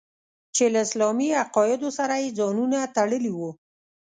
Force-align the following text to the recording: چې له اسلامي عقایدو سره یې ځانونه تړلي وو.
چې 0.55 0.63
له 0.73 0.79
اسلامي 0.85 1.29
عقایدو 1.43 1.89
سره 1.97 2.13
یې 2.23 2.29
ځانونه 2.39 2.77
تړلي 2.95 3.31
وو. 3.37 3.51